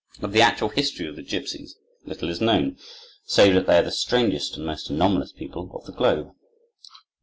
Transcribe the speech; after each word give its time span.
Of 0.19 0.31
the 0.31 0.41
actual 0.41 0.69
history 0.69 1.07
of 1.07 1.15
the 1.15 1.21
gipsies 1.21 1.75
little 2.05 2.27
is 2.27 2.41
known, 2.41 2.79
save 3.23 3.53
that 3.53 3.67
they 3.67 3.77
are 3.77 3.83
the 3.83 3.91
strangest 3.91 4.57
and 4.57 4.65
most 4.65 4.89
anomalous 4.89 5.31
people 5.31 5.69
of 5.75 5.85
the 5.85 5.91
globe. 5.93 6.31